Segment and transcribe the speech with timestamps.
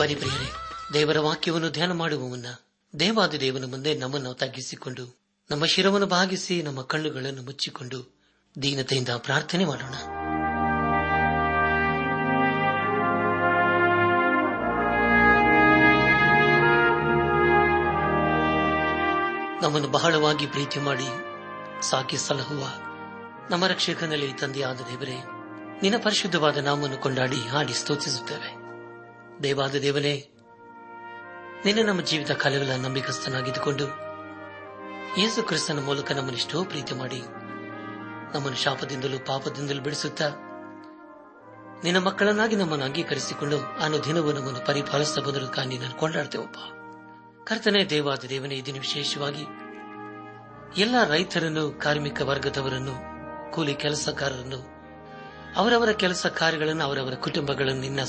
[0.00, 0.52] ಪರಿಪ್ರಿಯರೇ
[0.94, 2.46] ದೇವರ ವಾಕ್ಯವನ್ನು ಧ್ಯಾನ ಮಾಡುವ ಮುನ್ನ
[3.00, 5.18] ದೇವಾದಿ ದೇವನ ಮುಂದೆ ನಮ್ಮನ್ನು ತಗ್ಗಿಸಿಕೊಂಡು,
[5.50, 8.18] ನಮ್ಮ ಶಿರವನ್ನು ಭಾಗಿಸಿ ನಮ್ಮ ಕಣ್ಣುಗಳನ್ನು ಮುಚ್ಚಿಕೊಂಡು
[8.62, 9.90] ದೀನತೆಯಿಂದ ಪ್ರಾರ್ಥನೆ ಮಾಡೋಣ.
[19.62, 21.08] ನಮ್ಮನ್ನು ಬಹಳವಾಗಿ ಪ್ರೀತಿ ಮಾಡಿ
[21.82, 22.68] ಸಾಕಿ ಸಲಹುವ
[23.50, 25.18] ನಮ್ಮ ರಕ್ಷಕನಲ್ಲಿ ತಂದೆಯಾದ ದೇವರೇ,
[25.82, 28.59] ನಿನ್ನ ಪರಿಶುದ್ಧವಾದ ನಾಮನ್ನು ಕೊಂಡಾಡಿ ಹಾಡಿ ಸ್ತೋತಿಸುತ್ತೇವೆ.
[29.42, 30.28] ದೇವಾದ ದೇವನೇ,
[31.64, 33.84] ನಿನ್ನೆ ನಮ್ಮ ಜೀವಿತ ಕಾಲಗಳ ನಂಬಿಕಸ್ಥನಾಗಿದ್ದುಕೊಂಡು
[35.20, 37.18] ಯೇಸು ಕ್ರಿಸ್ತನ ಮೂಲಕ ನಮ್ಮನ್ನೆಷ್ಟೋ ಪ್ರೀತಿ ಮಾಡಿ
[38.34, 40.28] ನಮ್ಮನ್ನು ಶಾಪದಿಂದಲೂ ಪಾಪದಿಂದಲೂ ಬಿಡಿಸುತ್ತಾ
[41.84, 45.20] ನಿನ್ನ ಮಕ್ಕಳನ್ನಾಗಿ ನಮ್ಮನ್ನು ಅಂಗೀಕರಿಸಿಕೊಂಡು ಅನು ದಿನವೂ ನಮ್ಮನ್ನು ಪರಿಪಾಲಿಸ್ತಾ
[45.54, 46.56] ಕಾಣಿ ನಾನು ಕೊಂಡಾಡ್ತೇವಪ್ಪ.
[47.48, 49.44] ಕರ್ತನೆ ದೇವಾದ ದೇವನೇ ಇದನ್ನು ದಿನ ವಿಶೇಷವಾಗಿ
[50.80, 52.94] ಎಲ್ಲ ರೈತರನ್ನು, ಕಾರ್ಮಿಕ ವರ್ಗದವರನ್ನು,
[53.52, 54.68] ಕೂಲಿ ಕೆಲಸಗಾರರನ್ನು,
[55.56, 58.04] ಅವರವರ ಕೆಲಸ ಕಾರ್ಯಗಳನ್ನು, ಅವರವರ ಕುಟುಂಬಗಳನ್ನು ನಿನ್ನ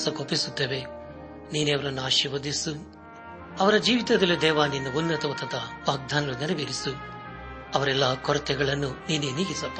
[1.51, 3.01] ನೀನೇ ಅವರನ್ನು ಆಶೀರ್ವದಿಸು.
[3.59, 5.53] ಅವರ ಜೀವಿತದಲ್ಲಿ ದೇವ ನಿನ್ನ ಉನ್ನತವಾದ
[5.89, 6.91] ವಾಗ್ದಾನ ನೆರವೇರಿಸು.
[7.73, 9.79] ಅವರೆಲ್ಲ ಕೊರತೆಗಳನ್ನು ನೀನೇ ನೀಗಿಸಪ್ಪ.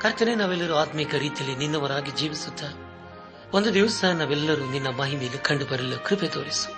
[0.00, 2.82] ಕರ್ತನೆ, ನಾವೆಲ್ಲರೂ ಆತ್ಮಿಕ ರೀತಿಯಲ್ಲಿ ನಿನ್ನವರಾಗಿ ಜೀವಿಸುತ್ತಾ
[3.54, 6.74] ಒಂದು ದಿವಸ ನಾವೆಲ್ಲರೂ ನಿನ್ನ ಮಹಿಮೆಯಲ್ಲಿ ಕಂಡು ಬರಲು ಕೃಪೆ ತೋರಿಸು.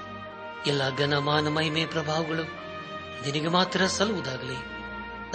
[0.66, 2.42] ಎಲ್ಲ ಘನಮಾನ ಮಹಿಮೆ ಪ್ರಭಾವಗಳು
[3.24, 4.78] ನಿನಗೆ ಮಾತ್ರ ಸಲ್ಲುವುದಾಗಲಿ.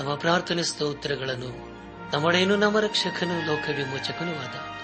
[0.02, 1.74] ನಮ್ಮ ಪ್ರಾರ್ಥನೆ ಸ್ತೋತ್ರಗಳನ್ನು
[2.14, 4.83] ನಮ್ಮೊಡೆಯನು ನಮ್ಮ ರಕ್ಷಕನು ಲೋಕ ವಿಮೋಚಕನೂ ಆದ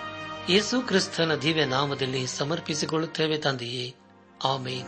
[0.50, 3.96] ಯೇಸು ಕ್ರಿಸ್ತನ ದಿವ್ಯ ನಾಮದಲ್ಲಿ ಸಮರ್ಪಿಸಿಕೊಳ್ಳುತ್ತೇವೆ ತಂದೆಯೇ.
[4.44, 4.86] ಆಮೇನ್.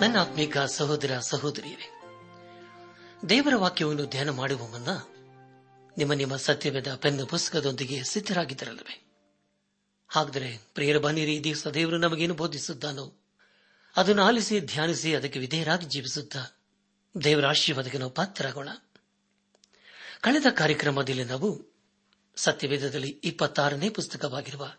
[0.00, 2.02] ನನ್ನ ಆತ್ಮೀಕ ಸಹೋದರ ಸಹೋದರಿಯರೇ,
[3.28, 4.88] ದೇವರ ವಾಕ್ಯವನ್ನು ಧ್ಯಾನ ಮಾಡುವ ಮುನ್ನ
[5.98, 9.02] ನಿಮ್ಮ ನಿಮ್ಮ ಸತ್ಯವೇದ ಪೆನ್ ಪುಸ್ತಕದೊಂದಿಗೆ ಸಿದ್ಧರಾಗಿದ್ದರಲ್ಲವೇ?
[10.08, 13.24] ಹಾಗಾದರೆ ಪ್ರಿಯರ ಬನ್ನಿರಿ, ಈ ದಿವಸ ದೇವರು ನಮಗೇನು ಬೋಧಿಸುತ್ತಾನೋ?
[13.96, 16.66] ಅದನ್ನು ಆಲಿಸಿ, ಧ್ಯಾನಿಸಿ, ಅದಕ್ಕೆ ವಿಧೇಯರಾಗಿ ಜೀವಿಸುತ್ತಾ
[17.24, 18.68] ದೇವರ ಆಶೀರ್ವಾದಕ್ಕೆ ನಾವು ಪಾತ್ರರಾಗೋಣ.
[20.26, 21.66] ಕಳೆದ ಕಾರ್ಯಕ್ರಮದಲ್ಲಿ ನಾವು
[22.36, 24.72] ಸತ್ಯವೇದದಲ್ಲಿ ಇಪ್ಪತ್ತಾರನೇ ಪುಸ್ತಕವಾಗಿರುವ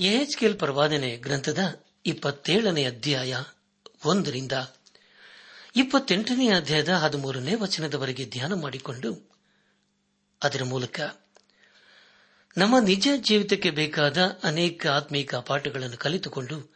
[0.00, 3.36] ಎಎಚ್ಕೆಲ್ ಪರವಾದನೆ ಗ್ರಂಥದ ಇಪ್ಪತ್ತೇಳನೇ ಅಧ್ಯಾಯ
[4.04, 4.52] ಒಂದರಿಂದ
[5.76, 9.30] ಇಪ್ಪತ್ತೆಂಟನೇ ಅಧ್ಯಾಯದ ಹದಿಮೂರನೇ ವಚನದವರೆಗೆ ಧ್ಯಾನ ಮಾಡಿಕೊಂಡು
[10.42, 11.00] ಅದರ ಮೂಲಕ
[12.56, 16.74] ನಮ್ಮ ನಿಜ ಜೀವಿತಕ್ಕೆ ಬೇಕಾದ ಅನೇಕ ಆತ್ಮೀಕ ಪಾಠಗಳನ್ನು ಕಲಿತುಕೊಂಡು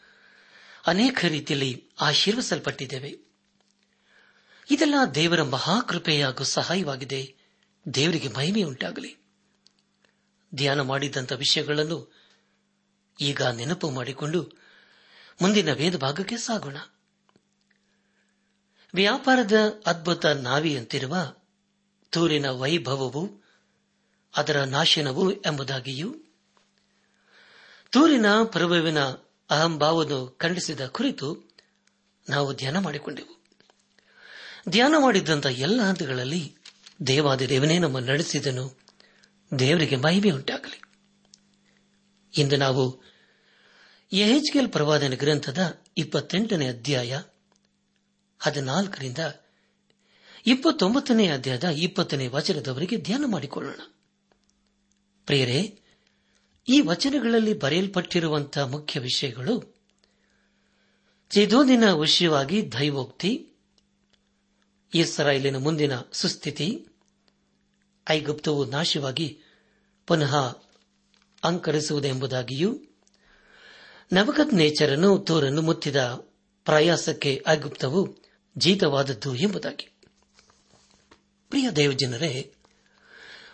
[0.86, 3.18] ಅನೇಕ ರೀತಿಯಲ್ಲಿ ಆಶೀರ್ವಿಸಲ್ಪಟ್ಟಿದ್ದೇವೆ.
[4.70, 7.35] ಇದೆಲ್ಲ ದೇವರ ಮಹಾಕೃಪೆಯಾಗೂ ಸಹಾಯವಾಗಿದೆ.
[7.94, 9.16] ದೇವರಿಗೆ ಮಹಿಮೆಯುಂಟಾಗಲಿ
[10.54, 12.12] ಧ್ಯಾನ ಮಾಡಿದ್ದಂಥ ವಿಷಯಗಳನ್ನು
[13.20, 14.52] ಈಗ ನೆನಪು ಮಾಡಿಕೊಂಡು
[15.42, 16.76] ಮುಂದಿನ ವೇದ ಭಾಗಕ್ಕೆ ಸಾಗೋಣ.
[18.94, 19.52] ವ್ಯಾಪಾರದ
[19.86, 21.34] ಅದ್ಭುತ ನಾವಿಯಂತಿರುವ
[22.10, 23.44] ತೂರಿನ ವೈಭವವು
[24.36, 26.14] ಅದರ ನಾಶನವು ಎಂಬುದಾಗಿಯೂ,
[27.90, 29.00] ತೂರಿನ ಪ್ರಭುವಿನ
[29.50, 31.56] ಅಹಂಭಾವವನ್ನು ಖಂಡಿಸಿದ ಕುರಿತು
[32.28, 33.44] ನಾವು ಧ್ಯಾನ ಮಾಡಿಕೊಂಡೆವು.
[34.68, 36.56] ಧ್ಯಾನ ಮಾಡಿದ್ದಂಥ ಎಲ್ಲ ಹಂತಗಳಲ್ಲಿ
[37.06, 38.78] ದೇವಾದಿ ದೇವನೇ ನಮ್ಮ ನಡೆಸಿದನು.
[39.58, 40.82] ದೇವರಿಗೆ ಮಹಿಮೆ ಉಂಟಾಗಲಿ.
[42.40, 43.02] ಇಂದು ನಾವು
[44.12, 47.20] ಎಹೆಚ್ಕೆಲ್ ಪ್ರವಾದನ ಗ್ರಂಥದ ಇಪ್ಪತ್ತೆಂಟನೇ ಅಧ್ಯಾಯ
[48.38, 49.18] ಹದಿನಾಲ್ಕರಿಂದ
[50.46, 53.80] ಇಪ್ಪತ್ತೊಂಬತ್ತನೇ ಅಧ್ಯಾಯದ ಇಪ್ಪತ್ತನೇ ವಚನದವರೆಗೆ ಧ್ಯಾನ ಮಾಡಿಕೊಳ್ಳೋಣ.
[55.26, 55.80] ಪ್ರಿಯರೇ,
[56.68, 59.76] ಈ ವಚನಗಳಲ್ಲಿ ಬರೆಯಲ್ಪಟ್ಟಿರುವಂತಹ ಮುಖ್ಯ ವಿಷಯಗಳು
[61.30, 63.55] ಚಿದೋದಿನ ವಿಷಯವಾಗಿ ದೈವೋಕ್ತಿ
[64.96, 66.88] ಇಸ್ರಾಯೇಲಿನ ಮುಂದಿನ ಸುಸ್ಥಿತಿ,
[68.10, 69.38] ಐಗುಪ್ತವು ನಾಶವಾಗಿ
[70.06, 70.36] ಪುನಃ
[71.44, 72.80] ಅಂಕರಿಸುವುದೆಂಬುದಾಗಿಯೂ
[74.12, 75.96] ನವಗತ್ ನೇಚರನ್ನು ತೋರನ್ನು ಮುತ್ತಿದ
[76.64, 78.16] ಪ್ರಯಾಸಕ್ಕೆ ಐಗುಪ್ತವು
[78.58, 79.88] ಜೀತವಾದದ್ದು ಎಂಬುದಾಗಿ.
[81.48, 82.54] ಪ್ರಿಯ ದೇವಜನರೇ,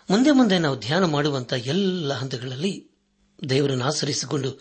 [0.09, 2.91] ಮುಂದೆ ಮುಂದೆ ನಾವು ಧ್ಯಾನ ಮಾಡುವಂತಹ ಎಲ್ಲ ಹಂತಗಳಲ್ಲಿ
[3.49, 4.51] ದೇವರನ್ನು ಆಚರಿಸಿಕೊಂಡು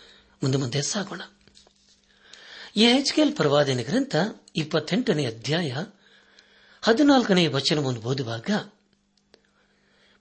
[0.42, 1.20] ಮುಂದೆ ಮುಂದೆ ಸಾಗೋಣ.
[2.76, 4.16] ಎಚ್ಕೆಲ್ ಪ್ರವಾದನೆ ಗ್ರಂಥ
[4.56, 5.76] ಇಪ್ಪತ್ತೆಂಟನೇ ಅಧ್ಯಾಯ
[6.84, 8.50] ಹದಿನಾಲ್ಕನೇ ವಚನವನ್ನು ಓದುವಾಗ,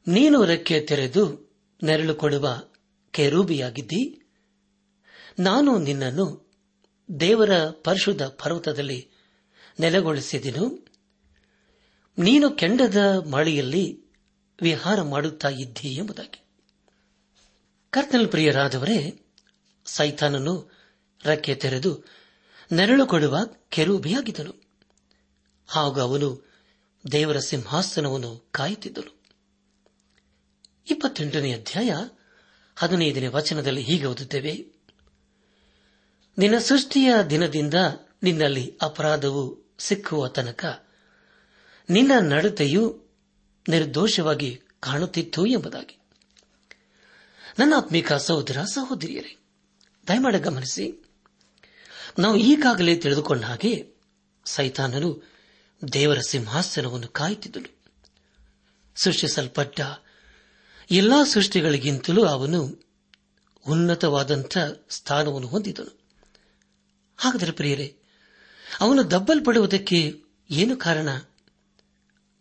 [0.07, 1.53] ನೀನು ರೆಕ್ಕೆ ತೆರೆದು
[1.83, 2.63] ನೆರಳು ಕೊಡುವ
[3.11, 4.29] ಕೆರೂಬಿಯಾಗಿದ್ದಿ,
[5.39, 6.51] ನಾನು ನಿನ್ನನ್ನು
[7.19, 9.09] ದೇವರ ಪರಿಶುದ್ಧ ಪರ್ವತದಲ್ಲಿ
[9.79, 10.87] ನೆಲೆಗೊಳಿಸಿದೆನು.
[12.17, 12.97] ನೀನು ಕೆಂಡದ
[13.31, 14.05] ಮಳೆಯಲ್ಲಿ
[14.61, 16.45] ವಿಹಾರ ಮಾಡುತ್ತಾ ಇದ್ದಿ ಎಂಬುದಾಗಿ.
[17.89, 19.25] ಕರ್ತನ ಪ್ರಿಯರಾದವರೇ,
[19.85, 20.71] ಸೈತಾನನು
[21.25, 22.03] ರೆಕ್ಕೆ ತೆರೆದು
[22.71, 23.37] ನೆರಳು ಕೊಡುವ
[23.69, 24.71] ಕೆರೂಬಿಯಾಗಿದ್ದನು.
[25.67, 26.50] ಹಾಗೂ ಅವನು
[27.11, 29.21] ದೇವರ ಸಿಂಹಾಸನವನ್ನು ಕಾಯುತ್ತಿದ್ದನು
[30.89, 31.95] ಇಪ್ಪತ್ತೆಂಟನೇ ಅಧ್ಯಾಯ
[32.75, 34.65] ಹದಿನೈದನೇ ವಚನದಲ್ಲಿ ಹೀಗೆ ಓದುತ್ತೇವೆ.
[36.37, 37.73] ನಿನ್ನ ಸೃಷ್ಟಿಯ ದಿನದಿಂದ
[38.23, 40.87] ನಿನ್ನಲ್ಲಿ ಅಪರಾಧವು ಸಿಕ್ಕುವ ತನಕ
[41.89, 43.05] ನಿನ್ನ ನಡತೆಯು
[43.69, 45.99] ನಿರ್ದೋಷವಾಗಿ ಕಾಣುತ್ತಿತ್ತು ಎಂಬುದಾಗಿ.
[47.59, 49.37] ನನ್ನ ಆತ್ಮಿಕ ಸಹೋದರ ಸಹೋದರಿಯರೇ,
[50.07, 51.05] ದಯಮಾಡ ಗಮನಿಸಿ.
[52.19, 53.93] ನಾವು ಈಗಾಗಲೇ ತಿಳಿದುಕೊಂಡ ಹಾಗೆ
[54.45, 55.30] ಸೈತಾನನು
[55.93, 57.81] ದೇವರ ಸಿಂಹಾಸನವನ್ನು ಕಾಯುತ್ತಿದ್ದನು.
[58.95, 59.81] ಸೃಷ್ಟಿಸಲ್ಪಟ್ಟ
[60.91, 62.83] ಎಲ್ಲಾ ಸೃಷ್ಟಿಗಳಿಗಿಂತಲೂ ಅವನು
[63.67, 64.57] ಉನ್ನತವಾದಂಥ
[64.89, 65.99] ಸ್ಥಾನವನ್ನು ಹೊಂದಿದನು
[67.17, 67.95] ಹಾಗಾದರೆ ಪ್ರಿಯರೇ,
[68.79, 70.21] ಅವನು ದಬ್ಬಲ್ಪಡುವುದಕ್ಕೆ
[70.51, 71.09] ಏನು ಕಾರಣ?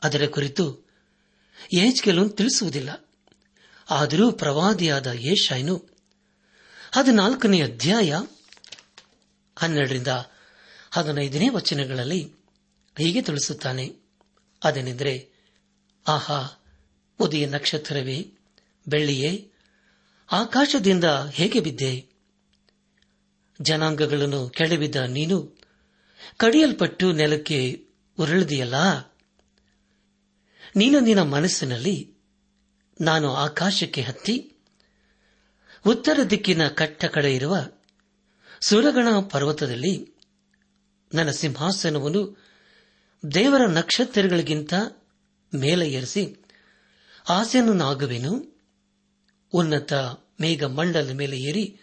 [0.02, 0.90] ಅದರ ಕುರಿತು
[1.72, 3.08] ಏಜ್ಗೆಲು ತಿಳಿಸುವುದಿಲ್ಲ.
[3.90, 5.90] ಆದರೂ ಪ್ರವಾದಿಯಾದ ಯೇಷಾಯನು
[6.92, 8.14] ಹದಿನಾಲ್ಕನೇ ಅಧ್ಯಾಯ
[9.58, 10.08] ಹನ್ನೆರಡರಿಂದ
[10.90, 12.39] ಹದಿನೈದನೇ ವಚನಗಳಲ್ಲಿ
[12.98, 13.96] ಹೀಗೆ ತಿಳಿಸುತ್ತಾನೆ.
[14.64, 15.28] ಅದೇನೆಂದರೆ,
[16.08, 16.64] ಆಹಾ
[17.20, 18.32] ಉದಯ ನಕ್ಷತ್ರವೇ,
[18.88, 19.50] ಬೆಳ್ಳಿಯೇ,
[20.32, 22.10] ಆಕಾಶದಿಂದ ಹೇಗೆ ಬಿದ್ದೆ?
[23.62, 25.58] ಜನಾಂಗಗಳನ್ನು ಕೆಳಬಿದ್ದ ನೀನು,
[26.36, 28.74] ಕಡಿಯಲ್ಪಟ್ಟು ನೆಲಕ್ಕೆ ಉರುಳಿದೆಯಲ್ಲ?
[30.76, 32.14] ನೀನು ನಿನ್ನ ಮನಸ್ಸಿನಲ್ಲಿ,
[33.00, 34.52] ನಾನು ಆಕಾಶಕ್ಕೆ ಹತ್ತಿ,
[35.86, 37.56] ಉತ್ತರ ದಿಕ್ಕಿನ ಕಟ್ಟ ಕಡೆ ಇರುವ
[38.60, 40.14] ಸುರಗಣ ಪರ್ವತದಲ್ಲಿ,
[41.14, 42.49] ನನ್ನ ಸಿಂಹಾಸನವನ್ನು
[43.32, 44.74] ದೇವರ ನಕ್ಷತ್ರಗಳಿಗಿಂತ
[45.54, 46.44] ಮೇಲೆ ಏರಿಸಿ
[47.28, 48.60] ಆಸೆಯನ್ನಾಗುವೆನು
[49.52, 49.92] ಉನ್ನತ
[50.40, 51.80] ಮೇಘ ಮಂಡಲ ಮೇಲೆ ಏರಿ,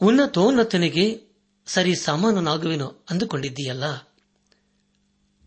[0.00, 1.22] ಉನ್ನತೋನ್ನತನಿಗೆ
[1.66, 3.84] ಸರಿ ಸಮಾನನಾಗುವೆನು ಅಂದುಕೊಂಡಿದ್ದೀಯಲ್ಲ.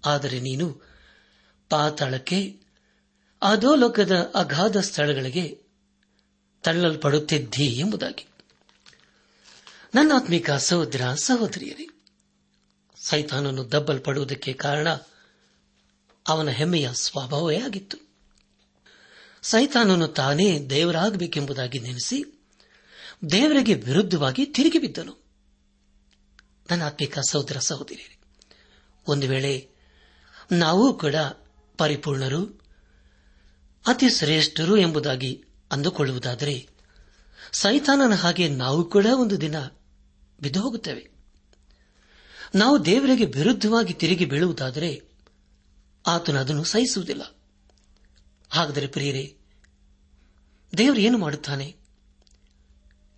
[0.05, 0.81] ಆದರೆ ನೀನು
[1.69, 2.59] ಪಾತಾಳಕ್ಕೆ,
[3.41, 5.61] ಅಧೋಲೋಕದ ಅಗಾಧ ಸ್ಥಳಗಳಿಗೆ
[6.63, 8.25] ತಳ್ಳಲ್ಪಡುತ್ತಿದ್ದೀ ಎಂಬುದಾಗಿ.
[9.95, 11.98] ನನ್ನ ಆತ್ಮಿಕ ಸಹೋದರ ಸಹೋದರಿಯರೇ
[13.01, 14.87] ಸೈತಾನನು ದಬ್ಬಲ್ಪಡುವುದಕ್ಕೆ ಕಾರಣ
[16.27, 17.97] ಅವನ ಹೆಮ್ಮೆಯ ಸ್ವಭಾವವೇ ಆಗಿತ್ತು.
[19.41, 22.47] ಸೈತಾನನು ತಾನೇ ದೇವರಾಗಬೇಕೆಂಬುದಾಗಿ ನೆನೆಸಿ
[23.31, 25.25] ದೇವರಿಗೆ ವಿರುದ್ಧವಾಗಿ ತಿರುಗಿ ಬಿದ್ದನು.
[26.71, 28.19] ನನ್ನ ಆತ್ಮಿಕ ಸಹೋದರ ಸಹೋದರಿ
[29.07, 29.69] ಒಂದು ವೇಳೆ
[30.51, 31.15] ನಾವು ಕೂಡ
[31.77, 32.61] ಪರಿಪೂರ್ಣರು,
[33.87, 36.69] ಅತಿ ಶ್ರೇಷ್ಠರು ಎಂಬುದಾಗಿ ಅಂದುಕೊಳ್ಳುವುದಾದರೆ
[37.51, 39.59] ಸೈತಾನನ ಹಾಗೆ ನಾವು ಕೂಡ ಒಂದು ದಿನ
[40.41, 41.18] ಬಿದ್ದು ಹೋಗುತ್ತೇವೆ.
[42.55, 45.01] ನಾವು ದೇವರಿಗೆ ವಿರುದ್ಧವಾಗಿ ತಿರುಗಿ ಬೀಳುವುದಾದರೆ
[46.07, 47.21] ಆತನು ಅದನ್ನು ಸಹಿಸುವುದಿಲ್ಲ.
[48.49, 49.37] ಹಾಗಾದರೆ ಪ್ರಿಯರೇ,
[50.77, 51.75] ದೇವರು ಏನು ಮಾಡುತ್ತಾನೆ?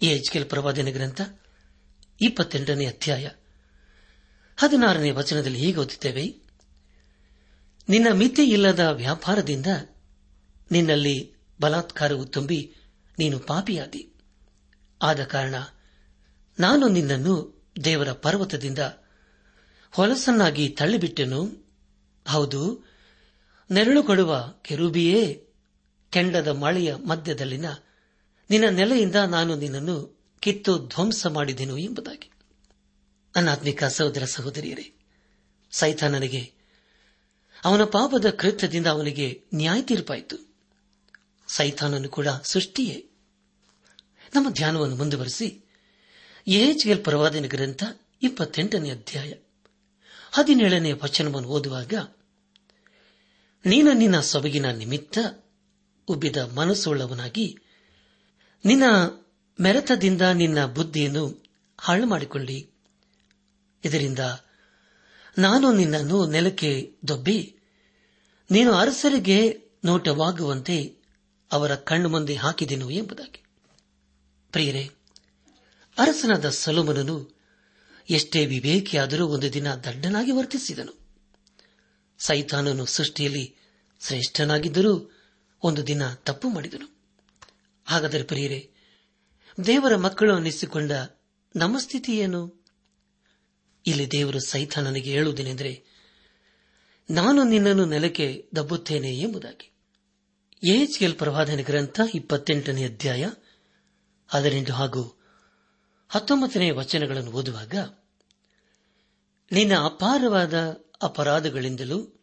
[0.02, 1.22] ಈ ಪ್ರವಾದನ ಗ್ರಂಥ
[2.22, 3.30] ಇಪ್ಪತ್ತೆಂಟನೇ ಅಧ್ಯಾಯ
[4.58, 6.42] ಹದಿನಾರನೇ ವಚನದಲ್ಲಿ ಹೀಗೆ ಓದುತ್ತೇವೆ,
[7.90, 9.66] ನಿನ್ನ ಮಿತಿ ಇಲ್ಲದ ವ್ಯಾಪಾರದಿಂದ
[10.72, 12.74] ನಿನ್ನಲ್ಲಿ ಬಲಾತ್ಕಾರವು ತುಂಬಿ
[13.20, 14.14] ನೀನು ಪಾಪಿಯಾದಿ.
[15.02, 15.56] ಆದ ಕಾರಣ
[16.60, 18.80] ನಾನು ನಿನ್ನನ್ನು ದೇವರ ಪರ್ವತದಿಂದ
[19.92, 21.68] ಹೊಲಸನ್ನಾಗಿ ತಳ್ಳಿಬಿಟ್ಟೆನು.
[22.28, 22.90] ಹೌದು
[23.72, 25.48] ನೆರಳು ಕೊಡುವ ಕೆರೂಬಿಯೇ,
[26.10, 27.66] ಕೆಂಡದ ಮಳೆಯ ಮಧ್ಯದಲ್ಲಿನ
[28.50, 32.30] ನಿನ್ನ ನೆಲೆಯಿಂದ ನಾನು ನಿನ್ನನ್ನು ಕಿತ್ತು ಧ್ವಂಸ ಮಾಡಿದೆನು ಎಂಬುದಾಗಿ.
[33.36, 34.94] ಅನಾತ್ಮಿಕ ಸಹೋದರ ಸಹೋದರಿಯರೇ,
[35.72, 36.52] ಸೈತಾನನಿಗೆ
[37.66, 40.56] ಅವನ ಪಾಪದ ಕೃತ್ಯದಿಂದ ಅವನಿಗೆ ನ್ಯಾಯ ತೀರ್ಪಾಯಿತು.
[41.48, 43.06] ಸೈತಾನನು ಕೂಡ ಸೃಷ್ಟಿಯೇ.
[44.36, 45.66] ನಮ್ಮ ಧ್ಯಾನವನ್ನು ಮುಂದುವರೆಸಿ
[46.48, 47.84] ಎಹೆಚ್ಎಲ್ ಪ್ರವಾದನ ಗ್ರಂಥ
[48.22, 49.34] ಇಪ್ಪತ್ತೆಂಟನೇ ಅಧ್ಯಾಯ.
[50.32, 51.94] ಹದಿನೇಳನೇ ವಚನವನ್ನು ಓದುವಾಗ,
[53.66, 55.18] ನೀನು ನಿನ್ನ ಸೊಬಗಿನ ನಿಮಿತ್ತ
[56.08, 57.58] ಉಬ್ಬಿದ ಮನಸ್ಸುಳ್ಳವನಾಗಿ,
[58.66, 58.84] ನಿನ್ನ
[59.60, 61.44] ಮೆರೆತದಿಂದ ನಿನ್ನ ಬುದ್ಧಿಯನ್ನು
[61.80, 62.70] ಹಾಳು ಮಾಡಿಕೊಳ್ಳಿ.
[63.86, 64.20] ಇದರಿಂದ
[65.38, 67.56] ನಾನು ನಿನ್ನನ್ನು ನೆಲಕ್ಕೆ ದೊಬ್ಬಿ,
[68.52, 70.96] ನೀನು ಅರಸರಿಗೆ ನೋಟವಾಗುವಂತೆ
[71.52, 73.44] ಅವರ ಕಣ್ಣು ಮುಂದೆ ಹಾಕಿದೆನು ಎಂಬುದಾಗಿ.
[74.52, 74.90] ಪ್ರಿಯರೇ,
[75.98, 77.41] ಅರಸನಾದ ಸಲೋಮನನು
[78.12, 81.02] ಎಷ್ಟೇ ವಿವೇಕಿಯಾದರೂ ಒಂದು ದಿನ ದಡ್ಡನಾಗಿ ವರ್ತಿಸಿದನು.
[82.20, 83.56] ಸೈತಾನನು ಸೃಷ್ಟಿಯಲ್ಲಿ
[84.08, 85.12] ಶ್ರೇಷ್ಠನಾಗಿದ್ದರೂ
[85.64, 86.98] ಒಂದು ದಿನ ತಪ್ಪು ಮಾಡಿದನು.
[87.86, 88.72] ಹಾಗಾದರೆ ಪ್ರಿಯರೇ,
[89.66, 90.92] ದೇವರ ಮಕ್ಕಳು ಅನ್ನಿಸಿಕೊಂಡ
[91.56, 92.66] ನಮ್ಮ ಸ್ಥಿತಿ ಏನು?
[93.88, 95.84] ಇಲ್ಲಿ ದೇವರು ಸೈತಾನನಿಗೆ ಹೇಳುವುದೇನೆಂದರೆ,
[97.10, 99.72] ನಾನು ನಿನ್ನನ್ನು ನೆಲಕ್ಕೆ ದಬ್ಬುತ್ತೇನೆ ಎಂಬುದಾಗಿ.
[100.64, 103.30] ಎಚ್ಎಲ್ ಪ್ರವಾದನ ಗ್ರಂಥ ಇಪ್ಪತ್ತೆಂಟನೇ ಅಧ್ಯಾಯ
[104.28, 105.18] ಹದಿನೆಂಟು ಹಾಗೂ
[106.10, 107.76] ಹತ್ತೊಂಬತ್ತನೇ ವಚನಗಳನ್ನು ಓದುವಾಗ
[109.52, 110.54] ನಿನ್ನ ಅಪಾರವಾದ
[111.02, 112.22] ಅಪರಾಧಗಳಿಂದಲೂ,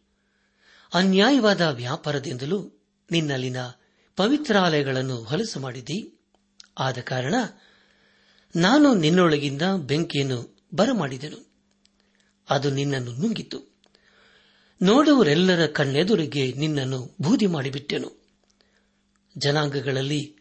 [0.93, 3.57] ಅನ್ಯಾಯವಾದ ವ್ಯಾಪಾರದಿಂದಲೂ ನಿನ್ನಲ್ಲಿನ
[4.15, 6.19] ಪವಿತ್ರಾಲಯಗಳನ್ನು ಹೊಲಸು ಮಾಡಿದಿ
[6.77, 7.35] ಆದ ಕಾರಣ
[8.55, 11.51] ನಾನು ನಿನ್ನೊಳಗಿಂದ ಬೆಂಕಿಯನ್ನು ಬರಮಾಡಿದೆನು.
[12.49, 13.77] ಅದು ನಿನ್ನನ್ನು ನುಂಗಿತು.
[14.81, 18.23] ನೋಡುವರೆಲ್ಲರ ಕಣ್ಣೆದುರಿಗೆ ನಿನ್ನನ್ನು ಬೂದಿ ಮಾಡಿಬಿಟ್ಟೆನು.
[19.37, 20.35] ಜನಾಂಗಗಳಲ್ಲಿ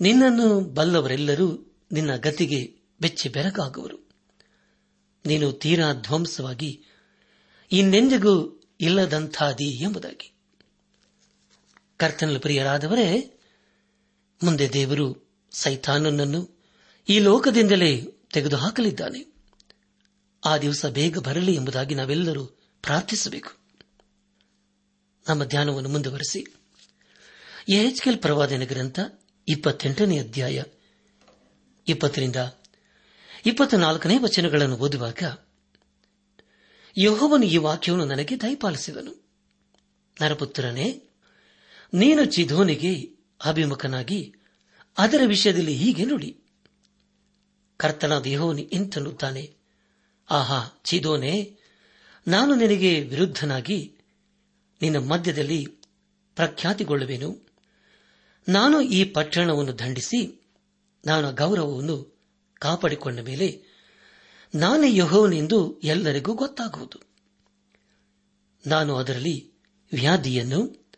[0.00, 4.09] ನಿನ್ನನ್ನು ಬಲ್ಲವರೆಲ್ಲರೂ ನಿನ್ನ ಗತಿಗೆ ಬೆಚ್ಚಿ ಬೆರಗಾಗುವರು
[5.26, 6.84] ನೀನು ತೀರಾ ಧ್ವಂಸವಾಗಿ
[7.72, 10.32] ಇನ್ನೆಂದಿಗೂ ಇಲ್ಲದಂಥಾದಿ ಎಂಬುದಾಗಿ.
[11.96, 13.38] ಕರ್ತನಲ್ಲಿ ಪ್ರಿಯರಾದವರೇ,
[14.42, 16.62] ಮುಂದೆ ದೇವರು ಸೈತಾನನನ್ನು
[17.08, 19.32] ಈ ಲೋಕದಿಂದಲೇ ತೆಗೆದುಹಾಕಲಿದ್ದಾನೆ.
[20.44, 22.44] ಆ ದಿವಸ ಬೇಗ ಬರಲಿ ಎಂಬುದಾಗಿ ನಾವೆಲ್ಲರೂ
[22.82, 23.50] ಪ್ರಾರ್ಥಿಸಬೇಕು.
[25.28, 26.46] ನಮ್ಮ ಧ್ಯಾನವನ್ನು ಮುಂದುವರೆಸಿ.
[27.68, 29.00] ಎಹೆಚ್ಕೆಲ್ ಪ್ರವಾದನ ಗ್ರಂಥ
[29.48, 30.62] ಇಪ್ಪತ್ತೆಂಟನೇ ಅಧ್ಯಾಯ
[31.88, 32.36] ಇಪ್ಪತ್ತರಿಂದ
[33.46, 35.22] ಇಪ್ಪತ್ನಾಲ್ಕನೇ ವಚನಗಳನ್ನು ಓದುವಾಗ
[36.98, 39.28] ಯಹೋವನು ಈ ವಾಕ್ಯವನ್ನು ನನಗೆ ದಯಪಾಲಿಸಿದನು.
[40.20, 41.02] ನರಪುತ್ರನೇ,
[41.94, 43.10] ನೀನು ಚಿಧೋನಿಗೆ
[43.44, 44.34] ಅಭಿಮುಖನಾಗಿ
[44.98, 46.40] ಅದರ ವಿಷಯದಲ್ಲಿ ಹೀಗೆ ನುಡಿ.
[47.76, 49.54] ಕರ್ತನಾದ ಯಹೋವನು ಇಂತನ್ನುತ್ತಾನೆ,
[50.30, 51.56] ಆಹಾ, ಚಿದೋನೆ,
[52.28, 53.94] ನಾನು ನಿನಗೆ ವಿರುದ್ಧನಾಗಿ
[54.82, 55.66] ನಿನ್ನ ಮಧ್ಯದಲ್ಲಿ
[56.34, 57.48] ಪ್ರಖ್ಯಾತಿಗೊಳ್ಳುವೆನು.
[58.48, 60.42] ನಾನು ಈ ಪಟ್ಟಣವನ್ನು ದಂಡಿಸಿ
[61.06, 62.19] ನಾನು ಗೌರವವನ್ನು
[62.60, 63.62] ಕಾಪಾಡಿಕೊಂಡ ಮೇಲೆ
[64.54, 67.02] ನಾನೇ ಯಹೋವನೆಂದು ಎಲ್ಲರಿಗೂ ಗೊತ್ತಾಗುವುದು.
[68.66, 69.52] ನಾನು ಅದರಲ್ಲಿ
[69.92, 70.88] ವ್ಯಾಧಿಯನ್ನು,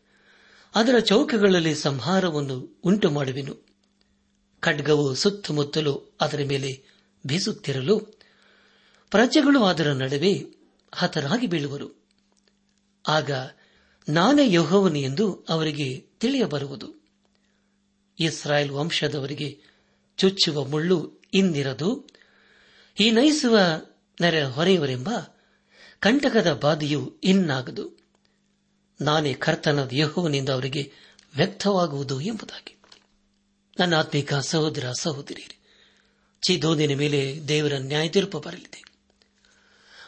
[0.75, 3.67] ಅದರ ಚೌಕಗಳಲ್ಲಿ ಸಂಹಾರವನ್ನು ಉಂಟು ಮಾಡುವೆನು
[4.61, 6.85] ಖಡ್ಗವು ಸುತ್ತಮುತ್ತಲೂ ಅದರ ಮೇಲೆ
[7.27, 8.01] ಬೀಸುತ್ತಿರಲು
[9.11, 10.47] ಪ್ರಜೆಗಳು ಅದರ ನಡುವೆ
[10.95, 12.07] ಹತರಾಗಿ ಬೀಳುವರು.
[13.09, 13.31] ಆಗ
[14.09, 17.03] ನಾನೇ ಯಹೋವನು ಎಂದು ಅವರಿಗೆ ತಿಳಿಯಬರುವುದು.
[18.19, 19.61] ಇಸ್ರಾಯೇಲ್ ವಂಶದವರಿಗೆ
[20.17, 22.07] ಚುಚ್ಚುವ ಮುಳ್ಳು ಇಂದಿರದು.
[23.01, 23.59] ಈ ನಯಿಸುವ
[24.21, 25.11] ನೆರೆ ಹೊರೆಯವರೆಂಬ
[26.01, 28.03] ಕಂಟಕದ ಬಾಧೆಯು ಇನ್ನಾಗದು.
[29.01, 30.93] ನಾನೇ ಕರ್ತನ ಯಹೋವನಿಂದ ಅವರಿಗೆ
[31.37, 32.77] ವ್ಯಕ್ತವಾಗುವುದು ಎಂಬುದಾಗಿ.
[33.79, 35.59] ನನ್ನ ಆತ್ಮಿಕ ಸಹೋದರ ಸಹೋದರಿಯರೇ
[36.47, 38.85] ಚಿದೋದಿನ ಮೇಲೆ ದೇವರ ನ್ಯಾಯ ತೀರ್ಪು ಬರಲಿದೆ.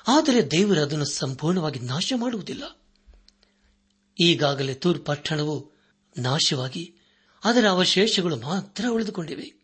[0.09, 2.79] ಆದರೆ ದೇವರು ಅದನ್ನು ಸಂಪೂರ್ಣವಾಗಿ ನಾಶ ಮಾಡುವುದಿಲ್ಲ
[4.21, 5.73] ಈಗಾಗಲೇ ತೂರ್ ಪಟ್ಟಣವು
[6.19, 6.95] ನಾಶವಾಗಿ,
[7.45, 9.64] ಅದರ ಅವಶೇಷಗಳು ಮಾತ್ರ ಉಳಿದುಕೊಂಡಿವೆ.